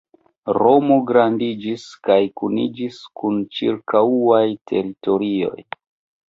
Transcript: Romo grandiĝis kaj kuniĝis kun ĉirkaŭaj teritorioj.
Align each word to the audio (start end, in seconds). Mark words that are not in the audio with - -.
Romo 0.57 0.95
grandiĝis 1.09 1.83
kaj 2.07 2.17
kuniĝis 2.41 2.97
kun 3.21 3.37
ĉirkaŭaj 3.59 4.41
teritorioj. 4.73 5.63